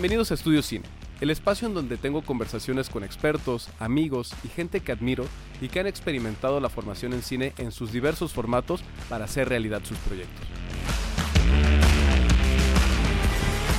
[0.00, 0.84] Bienvenidos a Estudio Cine,
[1.20, 5.24] el espacio en donde tengo conversaciones con expertos, amigos y gente que admiro
[5.60, 9.80] y que han experimentado la formación en cine en sus diversos formatos para hacer realidad
[9.82, 10.46] sus proyectos.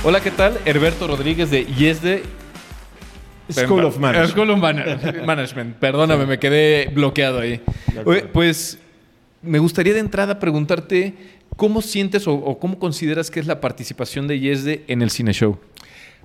[0.04, 0.58] Hola, ¿qué tal?
[0.66, 2.22] Herberto Rodríguez de YESDE
[3.50, 4.30] School of Management.
[4.32, 5.76] School of Man- Management.
[5.76, 7.62] Perdóname, me quedé bloqueado ahí.
[8.04, 8.78] Oye, pues
[9.40, 11.14] me gustaría de entrada preguntarte
[11.56, 15.32] cómo sientes o, o cómo consideras que es la participación de YESDE en el Cine
[15.32, 15.58] Show.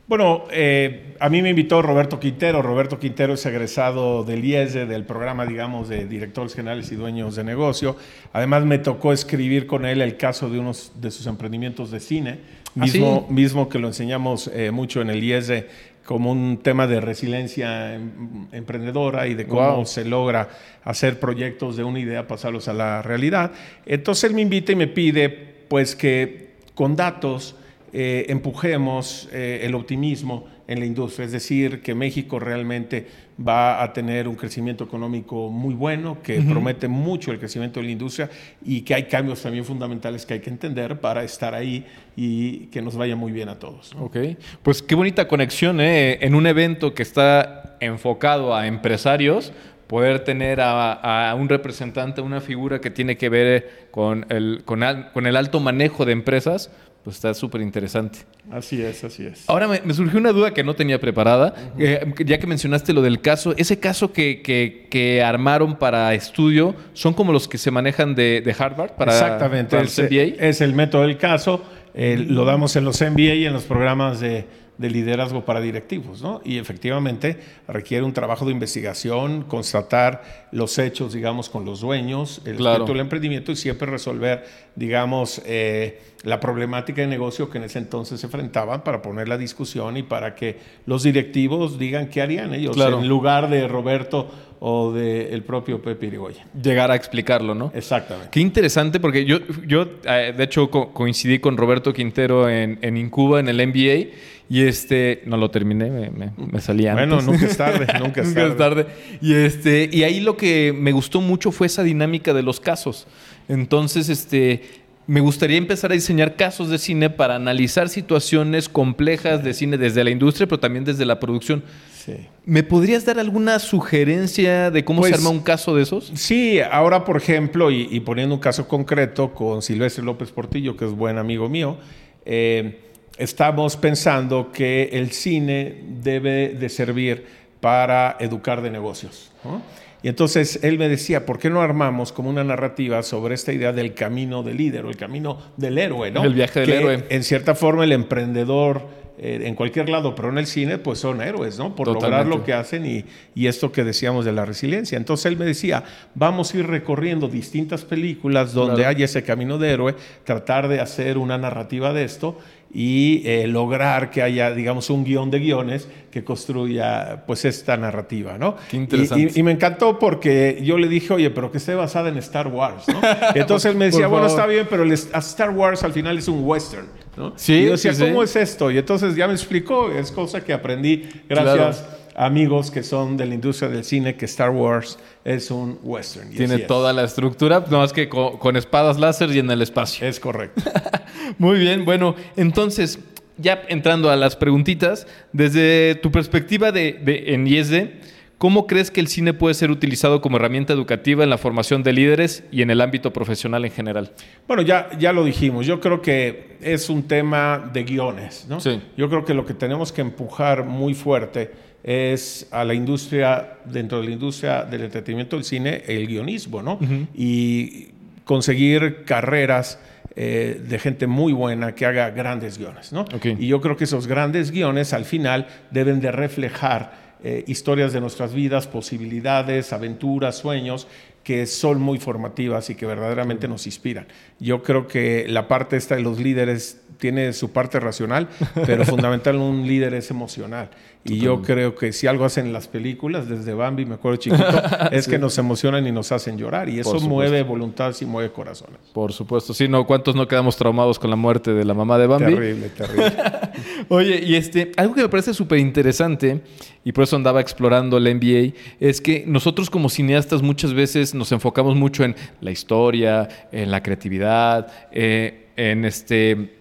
[0.07, 2.61] Bueno, eh, a mí me invitó Roberto Quintero.
[2.61, 7.43] Roberto Quintero es egresado del IESE, del programa, digamos, de directores generales y dueños de
[7.43, 7.95] negocio.
[8.31, 12.37] Además, me tocó escribir con él el caso de unos de sus emprendimientos de cine,
[12.77, 13.33] ¿Ah, mismo, sí?
[13.33, 15.67] mismo que lo enseñamos eh, mucho en el IESE
[16.05, 19.85] como un tema de resiliencia em- emprendedora y de cómo Wow.
[19.87, 20.49] se logra
[20.83, 23.53] hacer proyectos de una idea, pasarlos a la realidad.
[23.87, 25.29] Entonces él me invita y me pide,
[25.67, 27.55] pues, que con datos
[27.97, 33.05] eh, empujemos eh, el optimismo en la industria, es decir, que México realmente
[33.39, 37.91] va a tener un crecimiento económico muy bueno, que promete mucho el crecimiento de la
[37.93, 38.29] industria
[38.65, 41.85] y que hay cambios también fundamentales que hay que entender para estar ahí
[42.17, 43.93] y que nos vaya muy bien a todos.
[43.95, 44.05] ¿no?
[44.05, 44.17] Ok,
[44.63, 46.17] pues qué bonita conexión, ¿eh?
[46.21, 49.53] En un evento que está enfocado a empresarios,
[49.87, 54.81] poder tener a, a un representante, una figura que tiene que ver con el, con,
[54.81, 56.71] al- con el alto manejo de empresas,
[57.05, 58.19] pues está súper interesante.
[58.51, 59.45] Así es, así es.
[59.47, 63.01] Ahora me, me surgió una duda que no tenía preparada, eh, ya que mencionaste lo
[63.03, 67.69] del caso, ese caso que, que- que armaron para estudio, ¿son como los que se
[67.71, 70.43] manejan de, de Harvard para, Exactamente, para es, los MBA?
[70.45, 74.19] es el método del caso, eh, lo damos en los MBA y en los programas
[74.19, 74.45] de,
[74.77, 76.41] de liderazgo para directivos, ¿no?
[76.43, 77.37] Y efectivamente
[77.67, 82.85] requiere un trabajo de investigación, constatar los hechos, digamos, con los dueños, el Claro.
[82.85, 84.43] del emprendimiento y siempre resolver,
[84.75, 89.37] digamos, eh, la problemática de negocio que en ese entonces se enfrentaban para poner la
[89.37, 92.99] discusión y para que los directivos digan qué harían ellos Claro.
[92.99, 94.29] en lugar de Roberto
[94.59, 96.43] o del propio Pepe Irigoyen.
[96.59, 97.71] Llegar a explicarlo, ¿no?
[97.75, 98.29] Exactamente.
[98.31, 102.97] Qué interesante, porque yo, yo eh, de hecho, co- coincidí con Roberto Quintero en, en
[102.97, 104.15] Incuba, en el MBA,
[104.49, 107.07] y este, no lo terminé, me, me, me salí antes.
[107.07, 108.85] Bueno, nunca es tarde, nunca es Nunca tarde.
[109.21, 113.07] Y, este, y ahí lo que me gustó mucho fue esa dinámica de los casos.
[113.49, 114.63] Entonces, este,
[115.07, 120.03] me gustaría empezar a diseñar casos de cine para analizar situaciones complejas de cine desde
[120.03, 121.63] la industria, pero también desde la producción.
[122.05, 122.13] Sí.
[122.45, 126.11] ¿Me podrías dar alguna sugerencia de cómo se Pues- arma un caso de esos?
[126.13, 130.85] Sí, ahora por ejemplo, y, y poniendo un caso concreto con Silvestre López Portillo, que
[130.85, 131.77] es buen amigo mío,
[132.25, 132.79] eh,
[133.17, 137.25] estamos pensando que el cine debe de servir
[137.61, 139.31] para educar de negocios.
[139.43, 139.61] ¿no?
[140.03, 143.71] Y entonces él me decía, ¿por qué no armamos como una narrativa sobre esta idea
[143.73, 146.11] del camino del líder o el camino del héroe?
[146.11, 146.23] ¿no?
[146.23, 147.03] El viaje del Que, héroe.
[147.09, 148.81] En cierta forma el emprendedor
[149.17, 151.73] eh, en cualquier lado, pero en el cine pues son héroes, ¿no?
[151.73, 152.37] Por lograr Totalmente.
[152.37, 154.97] lo que hacen y, y esto que decíamos de la resiliencia.
[154.97, 155.83] Entonces él me decía,
[156.15, 158.89] vamos a ir recorriendo distintas películas donde Claro.
[158.97, 159.95] hay ese camino de héroe,
[160.25, 162.37] tratar de hacer una narrativa de esto
[162.77, 168.37] y eh, lograr que haya, digamos, un guion de guiones que construya pues esta narrativa,
[168.37, 168.57] ¿no?
[168.69, 169.23] Qué interesante.
[169.33, 172.17] Y, y- y me encantó porque yo le dije, oye, pero que esté basada en
[172.17, 172.99] Star Wars, ¿no?
[173.35, 176.43] Entonces él me decía, bueno, está bien, pero el Star Wars al final es un
[176.43, 177.31] western, ¿no?
[177.37, 178.07] Sí, y yo decía, sí, sí.
[178.09, 178.69] ¿cómo es esto?
[178.69, 181.85] Y entonces ya me explicó, es cosa que aprendí gracias
[182.17, 186.29] a amigos que son de la industria del cine, que Star Wars es un western.
[186.31, 186.67] Tiene es.
[186.67, 190.07] toda la estructura, no más que co- con, espadas láser y en el espacio.
[190.07, 190.61] Es correcto.
[191.37, 192.99] Muy bien, bueno, entonces,
[193.37, 197.89] ya entrando a las preguntitas, desde tu perspectiva de, de- en IESD,
[198.37, 201.93] ¿cómo crees que el cine puede ser utilizado como herramienta educativa en la formación de
[201.93, 204.11] líderes y en el ámbito profesional en general?
[204.47, 205.65] Bueno, ya, ya lo dijimos.
[205.65, 208.59] Yo creo que es un tema de guiones, ¿no?
[208.59, 208.79] Sí.
[208.97, 211.51] Yo creo que lo que tenemos que empujar muy fuerte
[211.83, 216.79] es a la industria, dentro de la industria del entretenimiento del cine, el guionismo, ¿no?
[217.13, 217.89] Y
[218.23, 219.79] conseguir carreras
[220.15, 223.05] eh, de gente muy buena que haga grandes guiones, ¿no?
[223.23, 228.01] Y yo creo que esos grandes guiones al final deben de reflejar eh, historias de
[228.01, 230.87] nuestras vidas, posibilidades, aventuras, sueños
[231.25, 234.05] que son muy formativas y que verdaderamente nos inspiran.
[234.39, 238.29] Yo creo que la parte esta de los líderes tiene su parte racional,
[238.67, 240.69] pero fundamental un líder es emocional.
[241.03, 244.43] Y yo creo que si algo hacen las películas, desde Bambi, me acuerdo chiquito,
[244.91, 246.69] es que nos emocionan y nos hacen llorar.
[246.69, 248.79] Y eso mueve voluntades y mueve corazones.
[248.93, 252.07] Por supuesto, sí, no, ¿cuántos no quedamos traumados con la muerte de la mamá de
[252.07, 252.33] Bambi?
[252.35, 253.13] Terrible, terrible.
[253.89, 256.41] Oye, y este, algo que me parece súper interesante,
[256.83, 261.31] y por eso andaba explorando el NBA, es que nosotros como cineastas muchas veces nos
[261.31, 266.55] enfocamos mucho en la historia, en la creatividad, eh, en este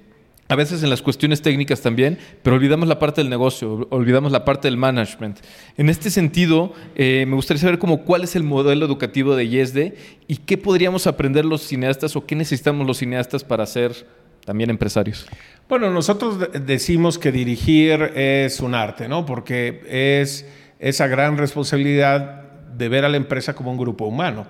[0.49, 4.45] a veces en las cuestiones técnicas también, pero olvidamos la parte del negocio, olvidamos la
[4.45, 5.39] parte del management.
[5.79, 9.97] En este sentido, eh, me gustaría saber cómo, cuál es el modelo educativo de YESDE
[10.29, 14.07] y qué podríamos aprender los cineastas o qué necesitamos los cineastas para ser
[14.45, 15.27] también empresarios.
[15.69, 19.25] Bueno, nosotros decimos que dirigir es un arte, ¿no?
[19.25, 20.47] Porque es
[20.79, 22.43] esa gran responsabilidad
[22.77, 24.47] de ver a la empresa como un grupo humano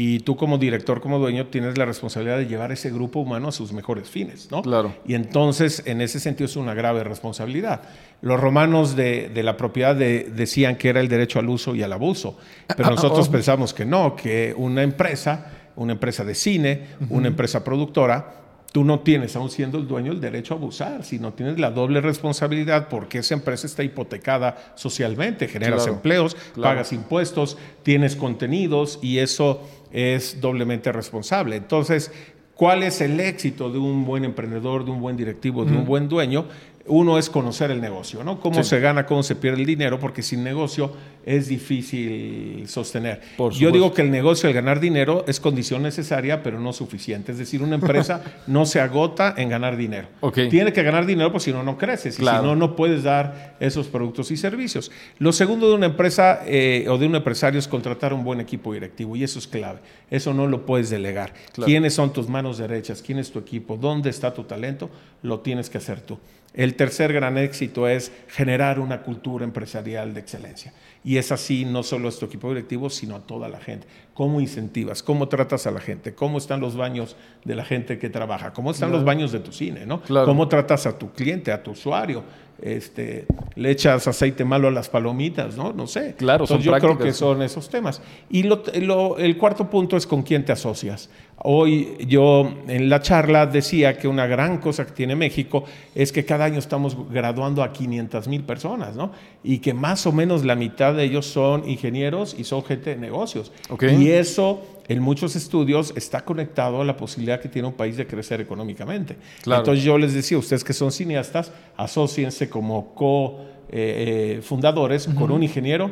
[0.00, 3.52] y tú como director, como dueño, tienes la responsabilidad de llevar ese grupo humano a
[3.52, 4.62] sus mejores fines, ¿no?
[4.62, 4.94] Claro.
[5.04, 7.82] Y entonces, en ese sentido, es una grave responsabilidad.
[8.20, 12.38] Los romanos de, la propiedad decían que era el derecho al uso y al abuso,
[12.76, 13.32] pero nosotros oh.
[13.32, 18.34] pensamos que no, que una empresa, una empresa de cine, una empresa productora,
[18.72, 22.00] tú no tienes, aún siendo el dueño, el derecho a abusar, sino tienes la doble
[22.00, 29.62] responsabilidad porque esa empresa está hipotecada socialmente, generas empleos, pagas impuestos, tienes contenidos y eso
[29.90, 31.56] es doblemente responsable.
[31.56, 32.12] Entonces,
[32.54, 36.08] ¿cuál es el éxito de un buen emprendedor, de un buen directivo, de un buen
[36.08, 36.46] dueño?
[36.88, 38.40] Uno es conocer el negocio, ¿no?
[38.40, 40.92] Cómo se gana, cómo se pierde el dinero, porque sin negocio
[41.24, 43.20] es difícil sostener.
[43.58, 47.32] Yo digo que el negocio, el ganar dinero, es condición necesaria, pero no suficiente.
[47.32, 50.08] Es decir, una empresa no se agota en ganar dinero.
[50.50, 52.18] Tiene que ganar dinero, porque si no, no creces.
[52.18, 54.90] Y si no, no puedes dar esos productos y servicios.
[55.18, 58.72] Lo segundo de una empresa eh, o de un empresario es contratar un buen equipo
[58.72, 59.80] directivo, y eso es clave.
[60.10, 61.34] Eso no lo puedes delegar.
[61.52, 63.02] ¿Quiénes son tus manos derechas?
[63.02, 63.76] ¿Quién es tu equipo?
[63.76, 64.88] ¿Dónde está tu talento?
[65.22, 66.18] Lo tienes que hacer tú.
[66.54, 70.72] El tercer gran éxito es generar una cultura empresarial de excelencia.
[71.04, 73.86] Y es así no solo a tu equipo directivo, sino a toda la gente.
[74.14, 75.02] ¿Cómo incentivas?
[75.02, 76.14] ¿Cómo tratas a la gente?
[76.14, 78.52] ¿Cómo están los baños de la gente que trabaja?
[78.52, 79.86] ¿Cómo están los baños de tu cine?
[79.86, 80.02] ¿no?
[80.24, 82.24] ¿Cómo tratas a tu cliente, a tu usuario?
[82.60, 85.72] Este, le echas aceite malo a las palomitas, ¿no?
[85.72, 86.14] No sé.
[86.16, 88.02] Claro, Entonces, yo creo que son esos temas.
[88.30, 91.08] Y el cuarto punto es con quién te asocias.
[91.40, 95.64] Hoy yo en la charla decía que una gran cosa que tiene México
[95.94, 99.12] es que cada año estamos graduando a 500 mil personas, ¿no?
[99.44, 102.96] Y que más o menos la mitad de ellos son ingenieros y son gente de
[102.96, 103.52] negocios.
[103.80, 108.04] Y eso en muchos estudios está conectado a la posibilidad que tiene un país de
[108.06, 109.16] crecer económicamente.
[109.44, 115.90] Entonces yo les decía, ustedes que son cineastas, asociense como co-fundadores con un ingeniero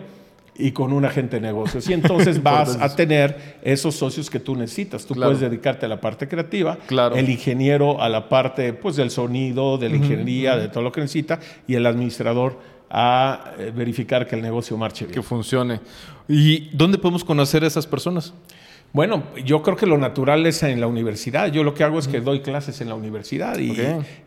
[0.58, 1.88] y con un agente de negocios.
[1.88, 5.04] Y entonces vas a tener esos socios que tú necesitas.
[5.04, 6.78] Tú puedes dedicarte a la parte creativa,
[7.14, 11.02] el ingeniero a la parte pues, del sonido, de la ingeniería, de todo lo que
[11.02, 15.14] necesita, y el administrador a eh, verificar que el negocio marche bien.
[15.14, 15.80] Que funcione.
[16.28, 18.32] ¿Y dónde podemos conocer a esas personas?
[18.96, 21.52] Bueno, yo creo que lo natural es en la universidad.
[21.52, 23.76] Yo lo que hago es que doy clases en la universidad y,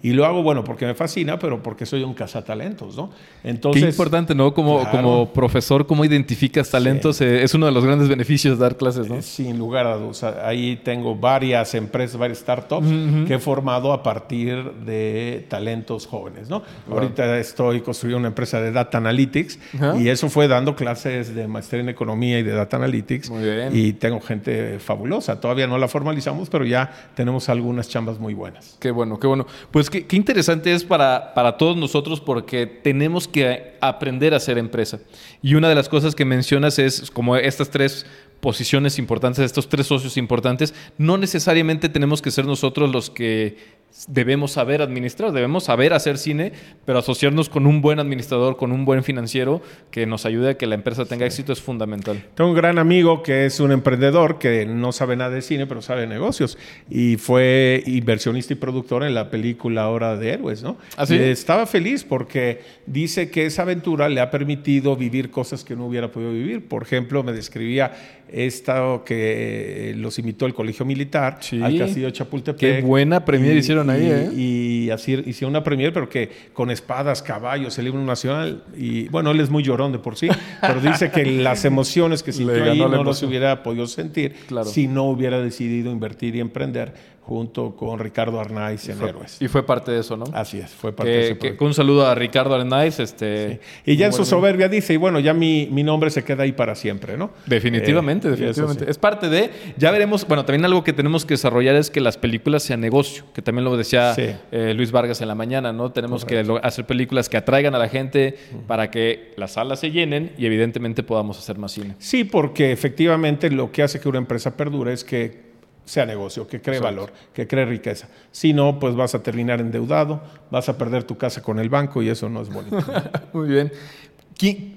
[0.04, 3.10] y lo hago, bueno, porque me fascina, pero porque soy un cazatalentos, ¿no?
[3.44, 4.54] Entonces, Qué importante, ¿no?
[4.54, 8.78] Como, como profesor, cómo identificas talentos, eh, es uno de los grandes beneficios de dar
[8.78, 9.16] clases, ¿no?
[9.16, 10.22] Eh, sin lugar a dudas.
[10.22, 12.88] Ahí tengo varias empresas, varias startups
[13.28, 16.62] que he formado a partir de talentos jóvenes, ¿no?
[16.92, 19.58] Ahorita estoy construyendo una empresa de Data Analytics
[19.98, 23.32] y eso fue dando clases de maestría en economía y de Data Analytics.
[23.32, 23.70] Muy bien.
[23.74, 25.40] Y tengo gente fabulosa.
[25.40, 28.78] Todavía no la formalizamos, pero ya tenemos algunas chambas muy buenas.
[28.80, 29.46] Qué bueno, qué bueno.
[29.72, 35.00] Pues qué, interesante es para, para todos nosotros porque tenemos que aprender a ser empresa.
[35.42, 38.06] Y una de las cosas que mencionas es como estas tres
[38.40, 44.52] posiciones importantes, estos tres socios importantes, no necesariamente tenemos que ser nosotros los que debemos
[44.52, 46.52] saber administrar, debemos saber hacer cine,
[46.86, 50.68] pero asociarnos con un buen administrador, con un buen financiero que nos ayude a que
[50.68, 52.24] la empresa tenga éxito es fundamental.
[52.36, 55.82] Tengo un gran amigo que es un emprendedor que no sabe nada de cine, pero
[55.82, 56.58] sabe de negocios
[56.90, 60.78] y fue inversionista y productor en la película Hora de Héroes, ¿no?
[60.98, 65.86] ¿Ah, estaba feliz porque dice que esa aventura le ha permitido vivir cosas que no
[65.86, 66.68] hubiera podido vivir.
[66.68, 67.92] Por ejemplo, me describía
[68.32, 72.60] estado que los invitó el Colegio Militar al Castillo Chapultepec.
[72.60, 74.32] Qué buena premier hicieron ahí, ¿eh?
[74.36, 78.64] Y así hicieron una premier, pero que con espadas, caballos, el himno nacional.
[78.76, 80.28] Y bueno, él es muy llorón de por sí,
[80.62, 84.34] pero dice que las emociones que sintió ahí no las hubiera podido sentir
[84.66, 86.94] si no hubiera decidido invertir y emprender
[87.30, 89.40] junto con Ricardo Arnaiz en Héroes.
[89.40, 90.26] Y fue parte de eso, ¿no?
[90.34, 91.64] Así es, fue parte de eso.
[91.64, 93.00] Un saludo a Ricardo Arnaiz.
[93.00, 96.42] Este, Y ya en su soberbia dice, y bueno, ya mi, mi, nombre se queda
[96.42, 97.30] ahí para siempre, ¿no?
[97.46, 98.90] Definitivamente, eh, definitivamente.
[98.90, 102.18] Es parte de, ya veremos, bueno, también algo que tenemos que desarrollar es que las
[102.18, 105.92] películas sean negocio, que también lo decía eh, Luis Vargas en la mañana, ¿no?
[105.92, 110.32] Tenemos que hacer películas que atraigan a la gente para que las salas se llenen
[110.36, 111.94] y evidentemente podamos hacer más cine.
[112.00, 115.49] Sí, porque efectivamente lo que hace que una empresa perdure es que
[115.90, 118.08] sea negocio, que cree valor, que cree riqueza.
[118.32, 122.04] Si no, pues vas a terminar endeudado, vas a perder tu casa con el banco
[122.04, 122.78] y eso no es bonito.
[123.34, 123.72] Muy bien.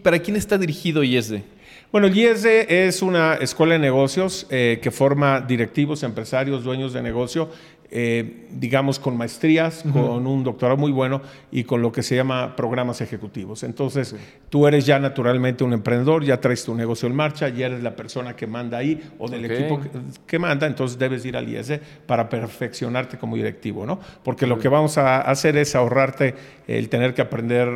[0.03, 1.45] ¿Para quién está dirigido IESDE?
[1.93, 7.03] Bueno, el IESDE es una escuela de negocios eh, que forma directivos, empresarios, dueños de
[7.03, 7.51] negocio
[7.95, 11.21] eh, digamos, con maestrías, con un doctorado muy bueno
[11.51, 13.63] y con lo que se llama programas ejecutivos.
[13.65, 14.17] Entonces,
[14.49, 17.95] tú eres ya naturalmente un emprendedor, ya traes tu negocio en marcha, ya eres la
[17.95, 19.79] persona que manda ahí o del equipo
[20.27, 24.01] que, manda, entonces debes ir al IES para perfeccionarte como directivo, ¿no?
[24.25, 26.35] Porque lo que vamos a hacer es ahorrarte
[26.67, 27.69] el tener que aprender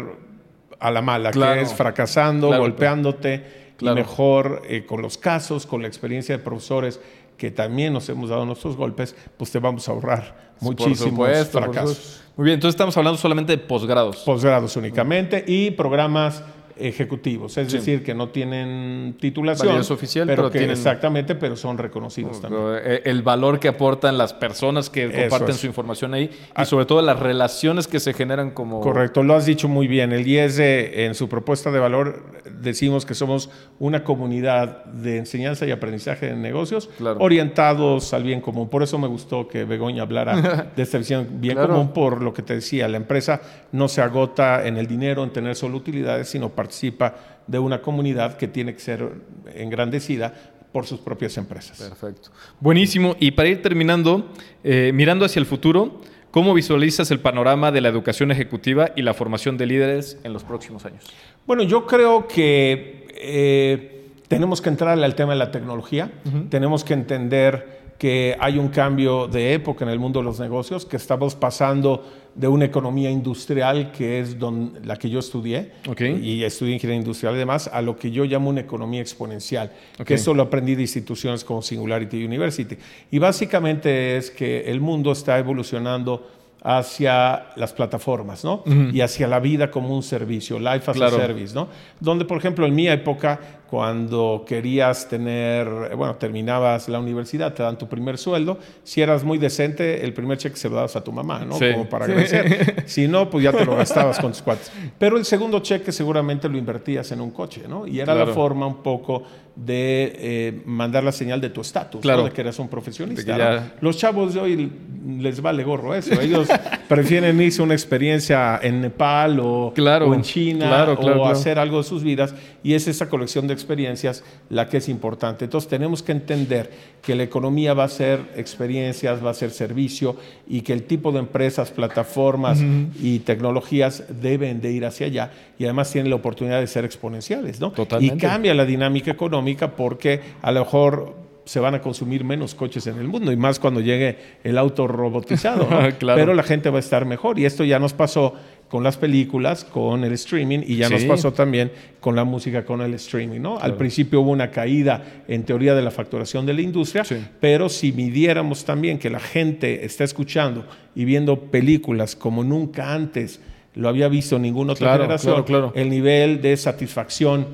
[0.80, 5.88] a la mala, que es fracasando, golpeándote, y mejor eh, con los casos, con la
[5.88, 7.00] experiencia de profesores
[7.36, 12.22] que también nos hemos dado nuestros golpes, pues te vamos a ahorrar muchísimos fracasos.
[12.36, 14.18] Muy bien, entonces estamos hablando solamente de posgrados.
[14.18, 16.42] Posgrados únicamente y programas
[16.78, 22.62] ejecutivos, es decir, que no tienen titulación, oficial, pero, que, exactamente, pero son reconocidos también.
[22.82, 26.64] Eh, el valor que aportan las personas que comparten su información ahí y ah.
[26.64, 30.12] sobre todo las relaciones que se generan como Correcto, lo has dicho muy bien.
[30.12, 32.22] El IES en su propuesta de valor
[32.60, 38.68] decimos que somos una comunidad de enseñanza y aprendizaje de negocios orientados al bien común.
[38.68, 42.42] Por eso me gustó que Begoña hablara de esta visión bien común por lo que
[42.42, 43.40] te decía, la empresa
[43.72, 47.14] no se agota en el dinero, en tener solo utilidades, sino para participa
[47.46, 49.12] de una comunidad que tiene que ser
[49.54, 50.34] engrandecida
[50.72, 51.78] por sus propias empresas.
[51.78, 52.30] Perfecto.
[52.60, 53.14] Buenísimo.
[53.20, 54.32] Y para ir terminando,
[54.64, 56.00] eh, mirando hacia el futuro,
[56.32, 60.42] ¿cómo visualizas el panorama de la educación ejecutiva y la formación de líderes en los
[60.42, 61.04] próximos años?
[61.46, 66.10] Bueno, yo creo que eh, tenemos que entrar al tema de la tecnología,
[66.50, 70.84] tenemos que entender que hay un cambio de época en el mundo de los negocios,
[70.84, 74.36] que estamos pasando de una economía industrial, que es
[74.84, 75.72] la que yo estudié,
[76.20, 79.72] y estudié ingeniería industrial y demás, a lo que yo llamo una economía exponencial,
[80.04, 82.76] que eso lo aprendí de instituciones como Singularity University.
[83.10, 86.30] Y básicamente es que el mundo está evolucionando
[86.62, 88.64] hacia las plataformas, ¿no?
[88.92, 91.68] Y hacia la vida como un servicio, life as a service, ¿no?
[92.00, 97.76] Donde, por ejemplo, en mi época cuando querías tener, bueno, terminabas la universidad, te dan
[97.76, 98.58] tu primer sueldo.
[98.84, 101.58] Si eras muy decente, el primer cheque se lo dabas a tu mamá, ¿no?
[101.58, 102.84] Como para agradecer.
[102.86, 104.70] si no, pues ya te lo gastabas con tus cuates.
[104.98, 107.86] Pero el segundo cheque seguramente lo invertías en un coche, ¿no?
[107.86, 109.24] Y era la forma un poco
[109.56, 112.24] de eh, mandar la señal de tu estatus, claro.
[112.24, 113.72] de que eras un profesionista.
[113.80, 114.72] Los chavos de hoy
[115.18, 116.20] les vale gorro eso.
[116.20, 116.48] Ellos
[116.88, 122.02] prefieren irse una experiencia en Nepal o, o en China o hacer algo de sus
[122.02, 122.34] vidas.
[122.62, 125.44] Y es esa colección de experiencias la que es importante.
[125.46, 126.70] Entonces tenemos que entender
[127.02, 131.12] que la economía va a ser experiencias, va a ser servicio y que el tipo
[131.12, 132.60] de empresas, plataformas
[133.02, 137.60] y tecnologías deben de ir hacia allá y además tienen la oportunidad de ser exponenciales.
[137.60, 137.72] ¿no?
[138.00, 142.88] Y cambia la dinámica económica porque a lo mejor se van a consumir menos coches
[142.88, 145.68] en el mundo y más cuando llegue el auto robotizado.
[146.00, 148.34] Pero la gente va a estar mejor y esto ya nos pasó
[148.68, 152.80] con las películas, con el streaming y ya nos pasó también con la música, con
[152.80, 153.40] el streaming.
[153.40, 153.60] ¿no?
[153.60, 157.04] Al principio hubo una caída en teoría de la facturación de la industria,
[157.40, 163.40] pero si midiéramos también que la gente está escuchando y viendo películas como nunca antes
[163.76, 167.46] lo había visto ninguna otra generación, el nivel de satisfacción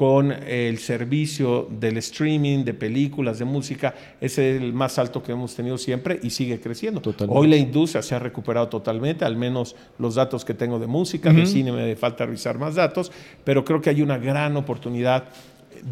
[0.00, 5.54] con el servicio del streaming, de películas, de música, es el más alto que hemos
[5.54, 7.02] tenido siempre y sigue creciendo.
[7.28, 11.30] Hoy la industria se ha recuperado totalmente, al menos los datos que tengo de música,
[11.34, 13.12] de cine me falta revisar más datos,
[13.44, 15.24] pero creo que hay una gran oportunidad,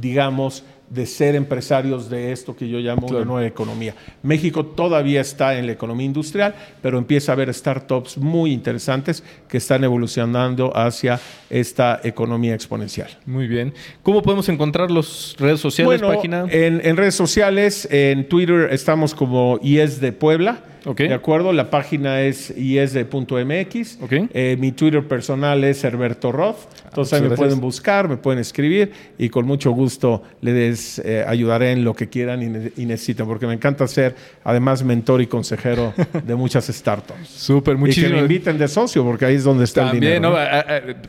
[0.00, 3.94] digamos, de ser empresarios de esto que yo llamo la nueva economía.
[4.22, 9.58] México todavía está en la economía industrial, pero empieza a haber startups muy interesantes que
[9.58, 13.10] están evolucionando hacia esta economía exponencial.
[13.26, 13.74] Muy bien.
[14.02, 16.46] ¿Cómo podemos encontrar las redes sociales, página?
[16.50, 20.62] En, en redes sociales, en Twitter estamos como IES de Puebla.
[20.84, 21.52] ¿De acuerdo?
[21.52, 23.98] La página es isd.mx.
[24.10, 26.56] Eh, mi Twitter personal es Herberto Roth.
[26.86, 31.72] Entonces ahí me pueden buscar, me pueden escribir y con mucho gusto les eh, ayudaré
[31.72, 32.42] en lo que quieran
[32.76, 35.92] y, necesiten, porque me encanta ser además mentor y consejero
[36.24, 37.28] de muchas startups.
[37.28, 38.06] Súper, muchísimo.
[38.06, 40.32] Y que me inviten de socio, porque ahí es donde está el dinero.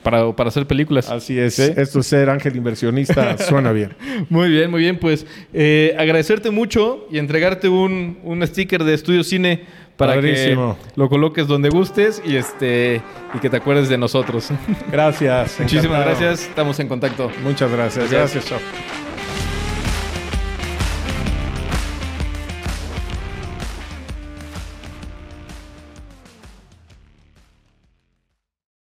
[0.03, 1.09] Para, para, hacer películas.
[1.09, 1.57] Así es.
[1.59, 3.93] Esto es ser ángel inversionista suena bien.
[4.29, 4.97] Muy bien, muy bien.
[4.99, 9.58] Pues eh, agradecerte mucho y entregarte un, un sticker de Estudio Cine
[9.97, 10.57] para que
[10.95, 13.01] lo coloques donde gustes y este
[13.33, 14.49] y que te acuerdes de nosotros.
[14.91, 15.55] Gracias.
[15.59, 16.43] Muchísimas gracias.
[16.43, 17.29] Estamos en contacto.
[17.43, 18.09] Muchas gracias.
[18.09, 18.98] Gracias, gracias